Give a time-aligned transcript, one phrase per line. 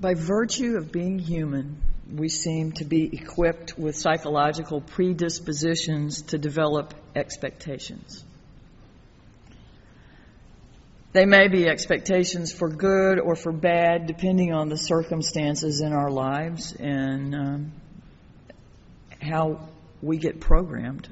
[0.00, 1.82] By virtue of being human,
[2.14, 8.24] we seem to be equipped with psychological predispositions to develop expectations.
[11.12, 16.10] They may be expectations for good or for bad, depending on the circumstances in our
[16.10, 17.72] lives and um,
[19.20, 19.68] how
[20.00, 21.08] we get programmed.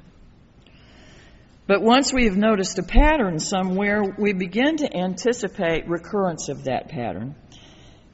[1.65, 6.87] But once we have noticed a pattern somewhere, we begin to anticipate recurrence of that
[6.87, 7.35] pattern.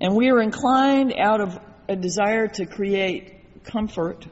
[0.04, 1.57] And we are inclined out of
[1.88, 4.27] a desire to create comfort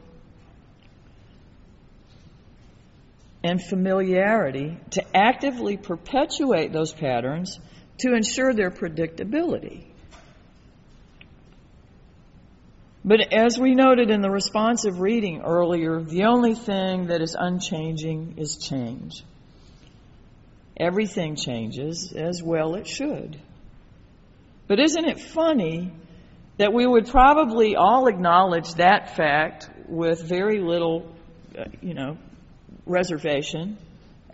[3.41, 7.57] and familiarity to actively perpetuate those patterns
[7.99, 9.85] to ensure their predictability.
[13.05, 18.35] But as we noted in the responsive reading earlier, the only thing that is unchanging
[18.37, 19.23] is change.
[20.77, 23.39] Everything changes, as well it should.
[24.71, 25.91] But isn't it funny
[26.55, 31.13] that we would probably all acknowledge that fact with very little,
[31.59, 32.17] uh, you know,
[32.85, 33.77] reservation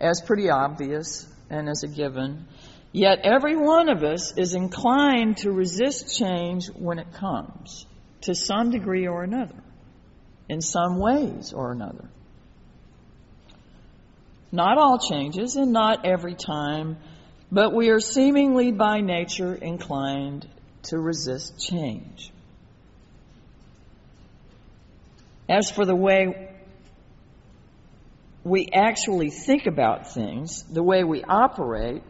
[0.00, 2.46] as pretty obvious and as a given.
[2.92, 7.84] Yet every one of us is inclined to resist change when it comes
[8.20, 9.60] to some degree or another,
[10.48, 12.08] in some ways or another.
[14.52, 16.98] Not all changes and not every time,
[17.50, 20.46] but we are seemingly by nature inclined
[20.84, 22.30] to resist change.
[25.48, 26.50] As for the way
[28.44, 32.02] we actually think about things, the way we operate,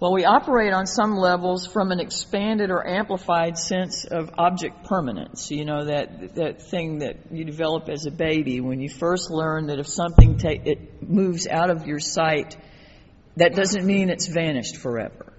[0.00, 5.50] well, we operate on some levels from an expanded or amplified sense of object permanence.
[5.50, 9.66] You know, that, that thing that you develop as a baby when you first learn
[9.66, 12.56] that if something ta- it moves out of your sight,
[13.40, 15.32] that doesn't mean it's vanished forever.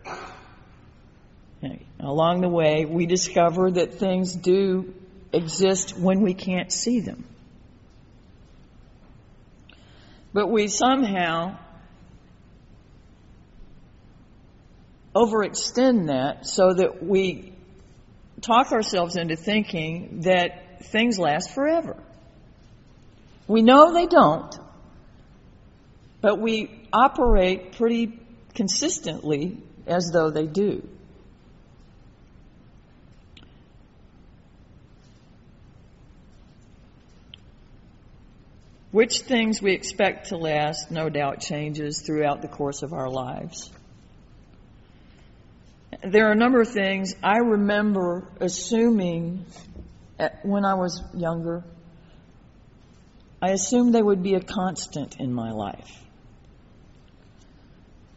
[2.00, 4.96] Along the way, we discover that things do
[5.32, 7.24] exist when we can't see them.
[10.34, 11.60] But we somehow
[15.16, 17.54] overextend that so that we
[18.42, 22.02] talk ourselves into thinking that things last forever.
[23.48, 24.56] We know they don't,
[26.22, 28.20] but we operate pretty
[28.54, 30.88] consistently as though they do.
[38.92, 43.72] Which things we expect to last, no doubt, changes throughout the course of our lives.
[46.04, 49.46] There are a number of things I remember assuming
[50.20, 51.64] uh, when I was younger.
[53.42, 55.90] I assumed they would be a constant in my life.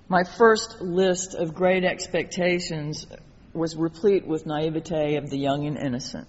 [0.09, 3.07] My first list of great expectations
[3.55, 6.29] was replete with naivete of the young and innocent.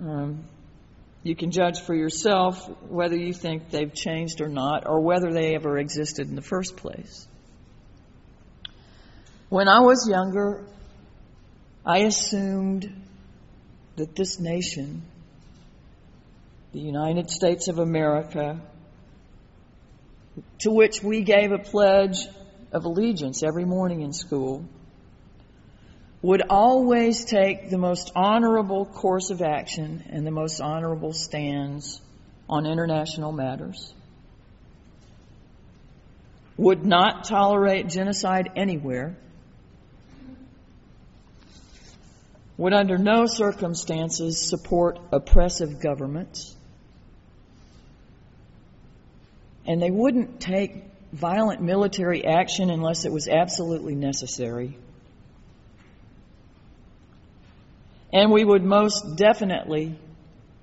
[0.00, 0.44] Um,
[1.22, 5.54] you can judge for yourself whether you think they've changed or not, or whether they
[5.54, 7.26] ever existed in the first place.
[9.48, 10.64] When I was younger,
[11.84, 13.02] I assumed
[13.96, 15.02] that this nation,
[16.72, 18.60] the United States of America,
[20.60, 22.26] to which we gave a pledge
[22.72, 24.64] of allegiance every morning in school,
[26.22, 32.00] would always take the most honorable course of action and the most honorable stands
[32.48, 33.94] on international matters,
[36.56, 39.16] would not tolerate genocide anywhere,
[42.58, 46.54] would under no circumstances support oppressive governments,
[49.70, 50.72] and they wouldn't take
[51.12, 54.76] violent military action unless it was absolutely necessary.
[58.12, 59.96] And we would most definitely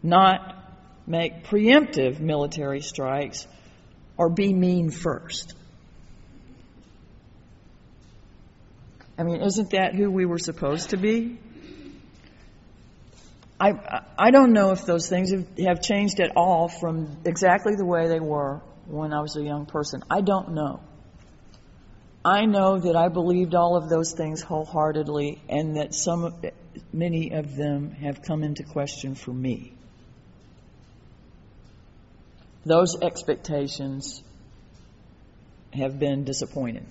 [0.04, 0.56] not
[1.08, 3.48] make preemptive military strikes
[4.18, 5.54] or be mean first.
[9.18, 11.38] I mean, isn't that who we were supposed to be?
[13.58, 17.86] I, I don't know if those things have, have changed at all from exactly the
[17.86, 20.04] way they were when I was a young person.
[20.10, 20.80] I don't know.
[22.24, 26.34] I know that I believed all of those things wholeheartedly and that some
[26.92, 29.74] many of them have come into question for me.
[32.66, 34.22] Those expectations
[35.72, 36.86] have been disappointed.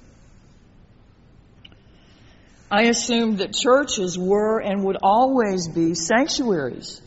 [2.71, 7.01] I assumed that churches were and would always be sanctuaries,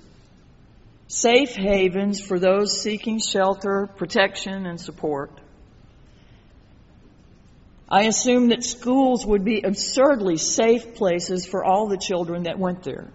[1.09, 5.31] safe havens for those seeking shelter, protection, and support.
[7.89, 12.83] I assume that schools would be absurdly safe places for all the children that went
[12.83, 13.09] there.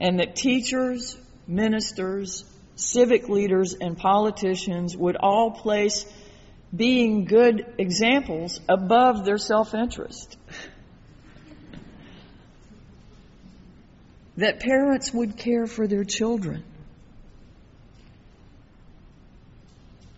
[0.00, 1.18] And that teachers,
[1.48, 2.44] ministers,
[2.76, 6.06] civic leaders, and politicians would all place
[6.74, 10.36] being good examples above their self interest.
[14.36, 16.64] that parents would care for their children.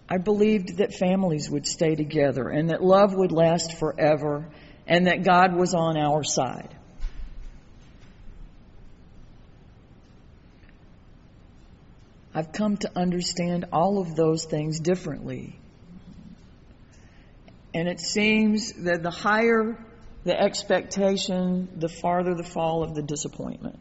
[0.08, 4.48] I believed that families would stay together and that love would last forever
[4.86, 6.74] and that God was on our side.
[12.32, 15.58] I've come to understand all of those things differently.
[17.74, 19.76] And it seems that the higher
[20.24, 23.78] the expectation, the farther the fall of the disappointment.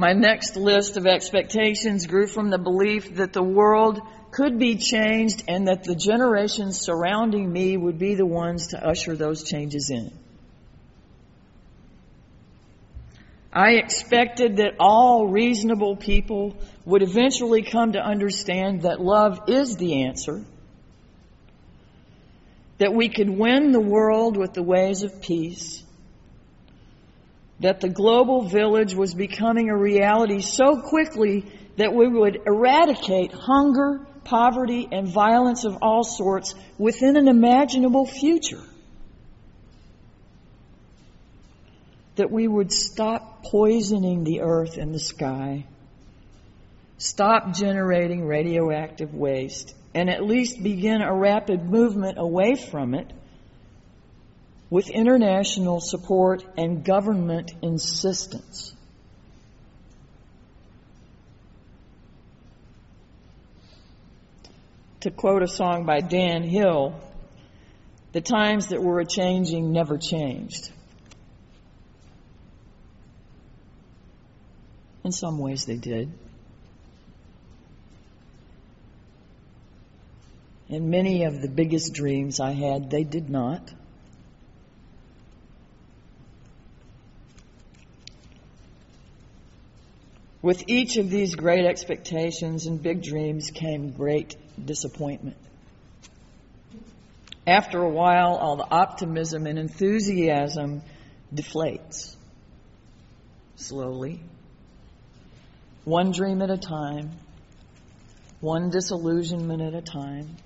[0.00, 4.00] My next list of expectations grew from the belief that the world
[4.30, 9.14] could be changed and that the generations surrounding me would be the ones to usher
[9.14, 10.10] those changes in.
[13.52, 16.56] I expected that all reasonable people
[16.86, 20.42] would eventually come to understand that love is the answer,
[22.78, 25.84] that we could win the world with the ways of peace,
[27.60, 31.44] that the global village was becoming a reality so quickly
[31.76, 38.62] that we would eradicate hunger, poverty, and violence of all sorts within an imaginable future.
[42.16, 45.66] That we would stop poisoning the earth and the sky,
[46.98, 53.12] stop generating radioactive waste, and at least begin a rapid movement away from it
[54.70, 58.72] with international support and government insistence.
[65.00, 66.94] To quote a song by Dan Hill,
[68.12, 70.70] the times that were a changing never changed.
[75.02, 76.12] In some ways, they did.
[80.68, 83.72] And many of the biggest dreams I had, they did not.
[90.42, 95.36] With each of these great expectations and big dreams came great disappointment.
[97.46, 100.82] After a while, all the optimism and enthusiasm
[101.34, 102.16] deflates
[103.56, 104.20] slowly,
[105.84, 107.10] one dream at a time,
[108.40, 110.36] one disillusionment at a time.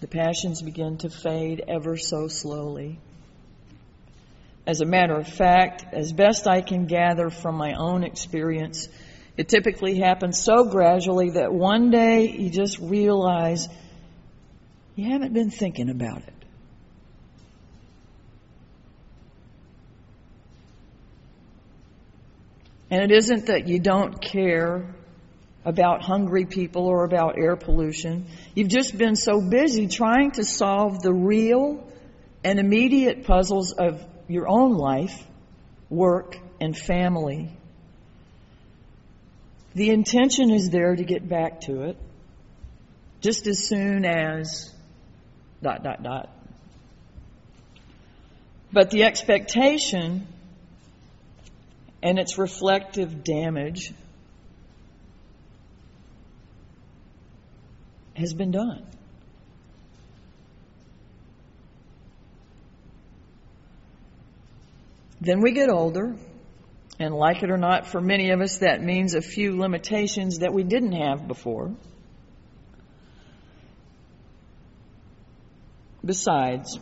[0.00, 2.98] The passions begin to fade ever so slowly.
[4.66, 8.88] As a matter of fact, as best I can gather from my own experience,
[9.36, 13.68] it typically happens so gradually that one day you just realize
[14.96, 16.34] you haven't been thinking about it.
[22.90, 24.94] And it isn't that you don't care
[25.64, 28.26] about hungry people or about air pollution.
[28.54, 31.86] You've just been so busy trying to solve the real
[32.42, 35.26] and immediate puzzles of your own life,
[35.90, 37.50] work, and family.
[39.74, 41.96] The intention is there to get back to it
[43.20, 44.72] just as soon as
[45.62, 46.30] dot, dot, dot.
[48.72, 50.26] But the expectation
[52.02, 53.92] and its reflective damage
[58.20, 58.86] has been done.
[65.20, 66.16] Then we get older,
[66.98, 70.54] and like it or not, for many of us, that means a few limitations that
[70.54, 71.74] we didn't have before.
[76.02, 76.78] Besides,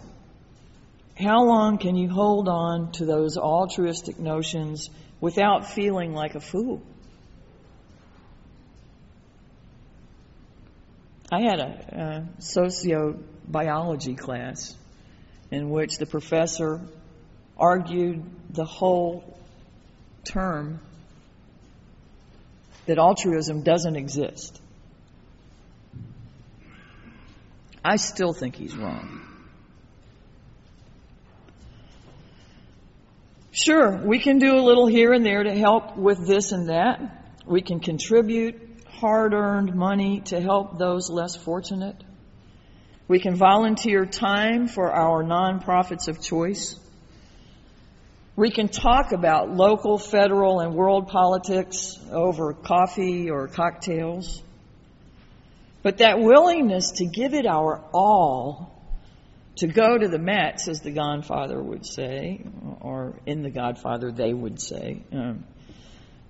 [1.18, 4.88] how long can you hold on to those altruistic notions
[5.20, 6.80] without feeling like a fool?
[11.30, 14.74] I had a, a sociobiology class
[15.50, 16.80] in which the professor
[17.58, 19.38] argued the whole
[20.24, 20.80] term
[22.86, 24.60] that altruism doesn't exist.
[27.84, 29.20] I still think he's wrong.
[33.50, 37.00] Sure, we can do a little here and there to help with this and that.
[37.46, 38.67] We can contribute
[39.00, 42.02] hard earned money to help those less fortunate.
[43.06, 46.76] We can volunteer time for our nonprofits of choice.
[48.36, 54.42] We can talk about local, federal, and world politics over coffee or cocktails.
[55.82, 58.74] But that willingness to give it our all,
[59.56, 62.44] to go to the mats, as the Godfather would say,
[62.80, 65.44] or in the Godfather they would say, um,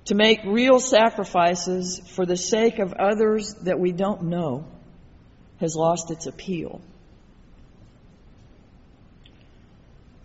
[0.09, 4.65] to make real sacrifices for the sake of others that we don't know,
[5.61, 6.81] has lost its appeal.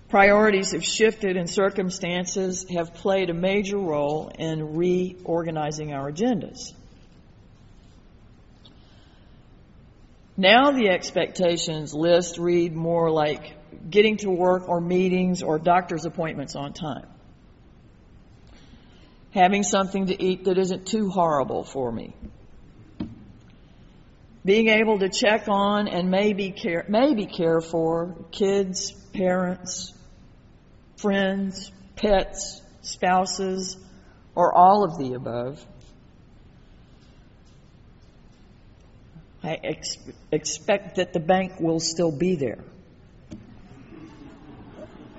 [0.08, 6.72] Priorities have shifted and circumstances have played a major role in reorganizing our agendas.
[10.38, 13.54] Now the expectations list read more like
[13.90, 17.08] getting to work or meetings or doctor's appointments on time.
[19.34, 22.16] Having something to eat that isn't too horrible for me.
[24.46, 29.94] Being able to check on and maybe care, maybe care for kids, parents,
[30.98, 33.78] friends, pets, spouses,
[34.36, 35.66] or all of the above.
[39.42, 39.98] I ex-
[40.32, 42.64] expect that the bank will still be there.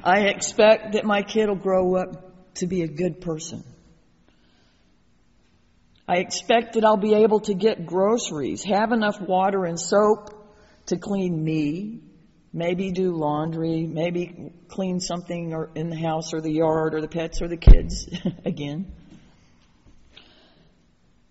[0.04, 3.64] I expect that my kid will grow up to be a good person.
[6.06, 10.30] I expect that I'll be able to get groceries, have enough water and soap
[10.86, 12.00] to clean me,
[12.52, 17.08] maybe do laundry, maybe clean something or in the house or the yard or the
[17.08, 18.06] pets or the kids
[18.44, 18.92] again.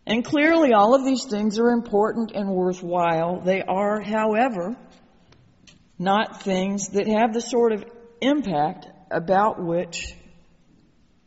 [0.06, 3.42] And clearly all of these things are important and worthwhile.
[3.42, 4.76] They are, however,
[6.00, 7.86] not things that have the sort of
[8.22, 10.16] impact about which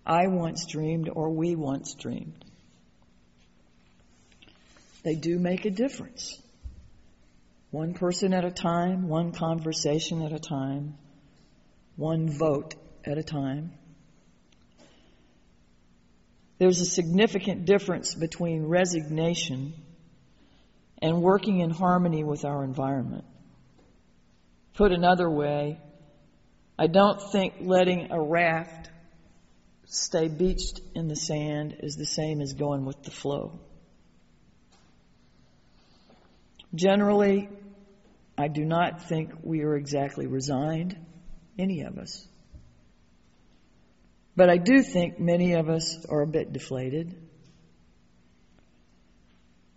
[0.05, 2.46] I once dreamed or we once dreamed.
[5.07, 6.37] They do make a difference.
[7.71, 10.99] One person at a time, one conversation at a time,
[11.95, 13.71] one vote at a time.
[16.59, 19.75] There's a significant difference between resignation
[21.01, 23.27] and working in harmony with our environment.
[24.75, 25.79] Put another way,
[26.77, 28.91] I don't think letting a raft
[29.85, 33.61] stay beached in the sand is the same as going with the flow.
[36.77, 37.49] Generally,
[38.37, 40.97] I do not think we are exactly resigned,
[41.59, 42.27] any of us.
[44.37, 47.17] But I do think many of us are a bit deflated.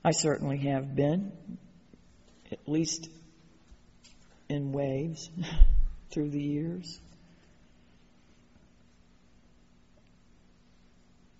[0.03, 1.31] I certainly have been,
[2.51, 3.09] at least
[4.49, 5.29] in waves
[6.11, 6.99] through the years.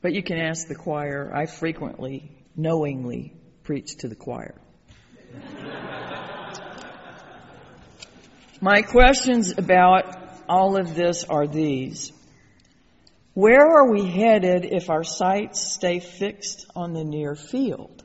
[0.02, 1.30] But you can ask the choir.
[1.36, 4.56] I frequently, knowingly preach to the choir.
[8.62, 10.18] My questions about
[10.50, 12.12] all of this are these.
[13.34, 18.04] Where are we headed if our sights stay fixed on the near field?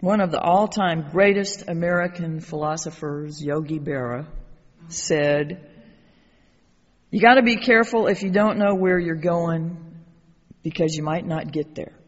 [0.00, 4.26] One of the all-time greatest American philosophers, Yogi Berra,
[4.88, 5.70] said,
[7.10, 9.78] you gotta be careful if you don't know where you're going
[10.62, 11.99] because you might not get there.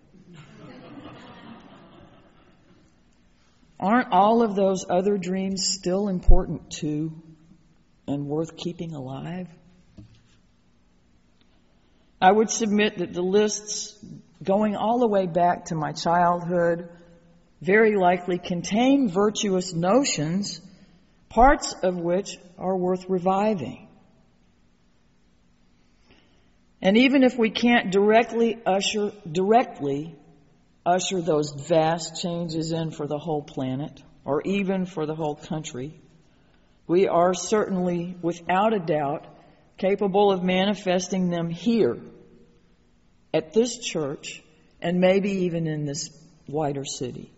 [3.83, 7.21] Aren't all of those other dreams still important too
[8.07, 9.49] and worth keeping alive?
[12.21, 13.99] I would submit that the lists
[14.41, 16.89] going all the way back to my childhood
[17.61, 20.61] very likely contain virtuous notions,
[21.29, 23.89] parts of which are worth reviving.
[26.81, 30.15] And even if we can't directly usher, directly
[30.85, 36.01] usher those vast changes in for the whole planet or even for the whole country.
[36.87, 39.27] We are certainly, without a doubt,
[39.79, 41.99] capable of manifesting them here
[43.33, 44.43] at this church
[44.81, 46.11] and maybe even in this
[46.49, 47.31] wider city.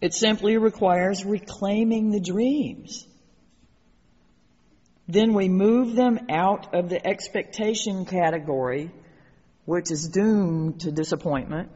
[0.00, 3.06] It simply requires reclaiming the dreams.
[5.08, 8.90] Then we move them out of the expectation category
[9.66, 11.70] which is doomed to disappointment,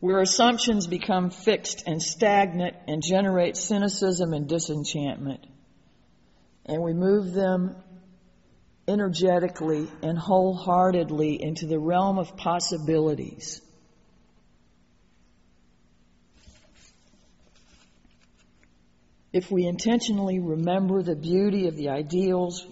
[0.00, 5.46] where assumptions become fixed and stagnant and generate cynicism and disenchantment,
[6.66, 7.76] and we move them
[8.88, 13.60] energetically and wholeheartedly into the realm of possibilities.
[19.30, 22.66] If we intentionally remember the beauty of the ideals,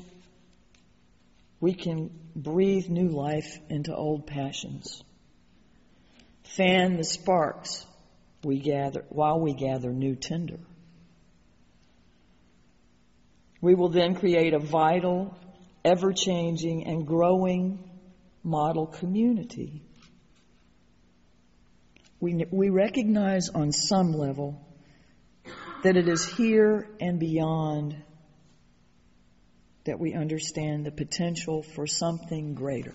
[1.60, 5.02] we can breathe new life into old passions.
[6.44, 7.84] Fan the sparks
[8.44, 10.60] we gather while we gather new tinder.
[13.62, 15.36] We will then create a vital,
[15.84, 17.82] ever changing, and growing
[18.44, 19.82] model community.
[22.20, 24.60] We, we recognize on some level
[25.82, 27.96] that it is here and beyond
[29.86, 32.94] that we understand the potential for something greater.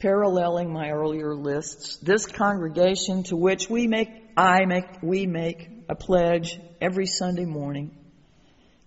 [0.00, 5.94] Paralleling my earlier lists, this congregation to which we make, I make, we make a
[5.94, 7.96] pledge every Sunday morning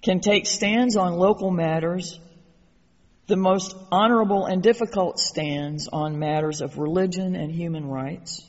[0.04, 2.20] can take stands on local matters,
[3.28, 8.46] the most honorable and difficult stands on matters of religion and human rights.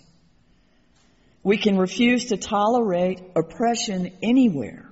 [1.44, 4.90] We can refuse to tolerate oppression anywhere.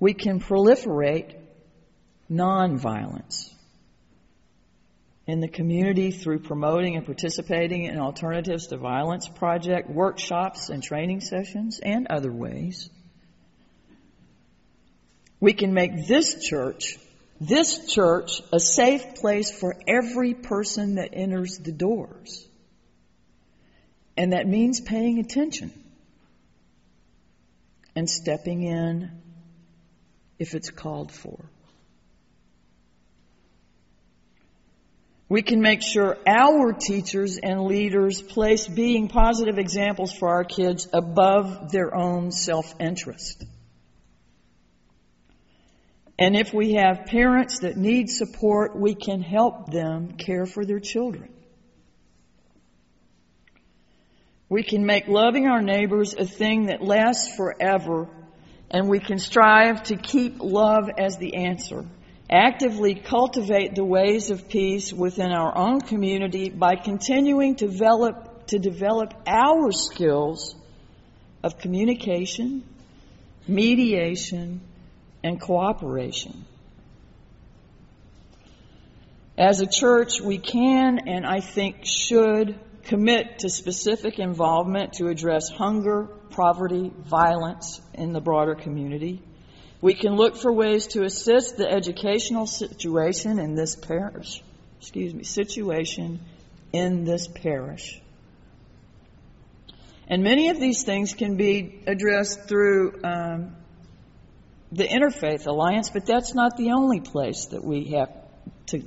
[0.00, 1.34] We can proliferate
[2.30, 3.52] nonviolence
[5.26, 11.20] in the community through promoting and participating in Alternatives to Violence Project workshops and training
[11.20, 12.88] sessions and other ways.
[15.40, 16.98] We can make this church,
[17.40, 22.46] this church, a safe place for every person that enters the doors.
[24.16, 25.72] And that means paying attention
[27.94, 29.10] and stepping in
[30.38, 31.38] if it's called for.
[35.28, 40.88] We can make sure our teachers and leaders place being positive examples for our kids
[40.92, 43.44] above their own self-interest.
[46.18, 50.80] And if we have parents that need support, we can help them care for their
[50.80, 51.30] children.
[54.48, 58.08] We can make loving our neighbors a thing that lasts forever,
[58.70, 61.84] and we can strive to keep love as the answer
[62.30, 68.58] actively cultivate the ways of peace within our own community by continuing to develop, to
[68.58, 70.54] develop our skills
[71.42, 72.62] of communication,
[73.46, 74.60] mediation,
[75.24, 76.44] and cooperation.
[79.38, 85.50] As a church, we can and I think should commit to specific involvement to address
[85.50, 89.22] hunger, poverty, violence in the broader community.
[89.82, 94.42] We can look for ways to assist the educational situation in this parish.
[94.80, 96.20] Excuse me, situation
[96.72, 98.00] in this parish.
[100.08, 103.54] And many of these things can be addressed through um,
[104.72, 108.10] the Interfaith Alliance, but that's not the only place that we have
[108.68, 108.82] to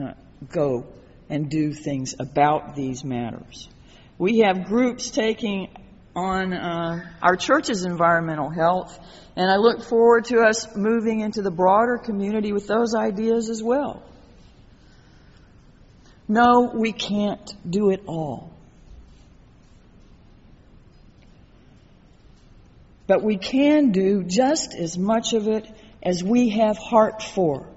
[0.00, 0.14] uh,
[0.50, 0.86] go
[1.28, 3.68] and do things about these matters.
[4.18, 5.68] We have groups taking
[6.14, 8.98] on uh, our church's environmental health
[9.36, 13.62] and I look forward to us moving into the broader community with those ideas as
[13.62, 14.02] well.
[16.28, 18.52] No, we can't do it all.
[23.06, 25.66] But we can do just as much of it
[26.02, 27.68] as we have heart for.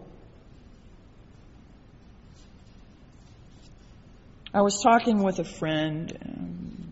[4.58, 6.92] I was talking with a friend um,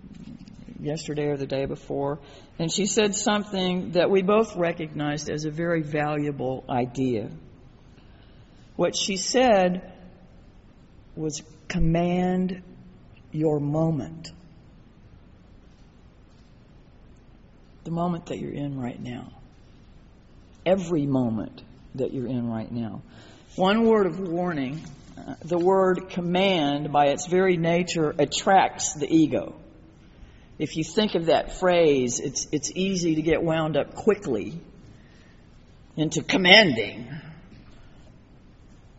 [0.79, 2.19] yesterday or the day before,
[2.59, 7.31] and she said something that we both recognized as a very valuable idea.
[8.75, 9.91] What she said
[11.15, 12.61] was command
[13.31, 14.31] your moment.
[17.83, 19.31] The moment that you're in right now.
[20.67, 21.63] Every moment
[21.95, 23.01] that you're in right now.
[23.55, 24.83] One word of warning
[25.43, 29.55] the word command, by its very nature, attracts the ego
[30.57, 34.59] if you think of that phrase, it's, it's easy to get wound up quickly
[35.97, 37.07] into commanding.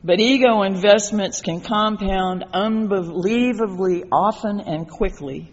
[0.05, 5.51] But ego investments can compound unbelievably often and quickly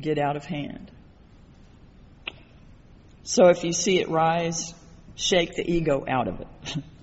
[0.00, 0.90] get out of hand.
[3.22, 4.74] So if you see it rise,
[5.14, 6.48] shake the ego out of it.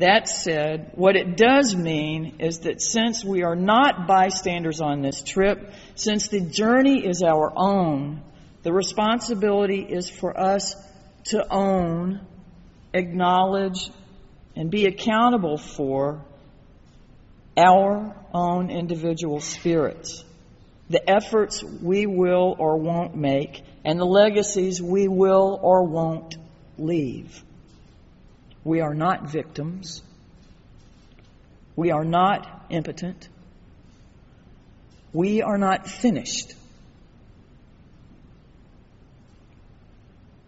[0.00, 5.22] That said, what it does mean is that since we are not bystanders on this
[5.22, 8.22] trip, since the journey is our own,
[8.62, 10.74] the responsibility is for us
[11.26, 12.26] to own,
[12.94, 13.90] acknowledge,
[14.56, 16.24] and be accountable for
[17.58, 20.24] our own individual spirits,
[20.88, 26.38] the efforts we will or won't make, and the legacies we will or won't
[26.78, 27.44] leave.
[28.64, 30.02] We are not victims.
[31.76, 33.28] We are not impotent.
[35.12, 36.54] We are not finished.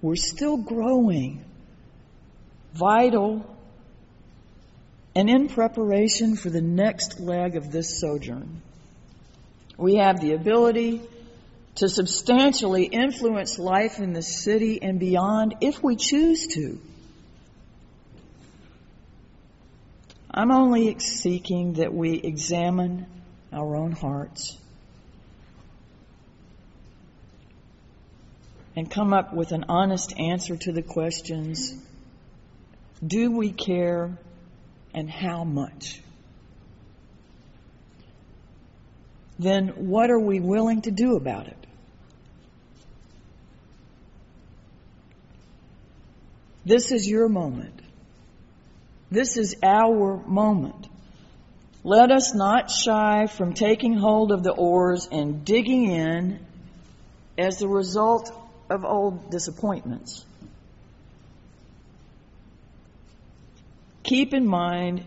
[0.00, 1.44] We're still growing,
[2.74, 3.46] vital,
[5.14, 8.62] and in preparation for the next leg of this sojourn.
[9.76, 11.02] We have the ability
[11.76, 16.78] to substantially influence life in the city and beyond if we choose to.
[20.34, 23.06] I'm only seeking that we examine
[23.52, 24.56] our own hearts
[28.74, 31.74] and come up with an honest answer to the questions
[33.06, 34.16] do we care
[34.94, 36.00] and how much?
[39.38, 41.66] Then what are we willing to do about it?
[46.64, 47.81] This is your moment.
[49.12, 50.88] This is our moment.
[51.84, 56.40] Let us not shy from taking hold of the oars and digging in
[57.36, 58.32] as the result
[58.70, 60.24] of old disappointments.
[64.02, 65.04] Keep in mind,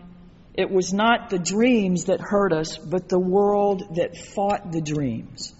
[0.54, 5.52] it was not the dreams that hurt us, but the world that fought the dreams.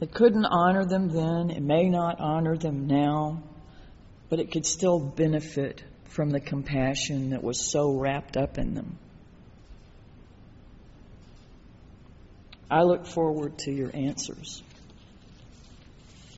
[0.00, 3.42] It couldn't honor them then, it may not honor them now,
[4.28, 8.98] but it could still benefit from the compassion that was so wrapped up in them.
[12.70, 14.62] I look forward to your answers.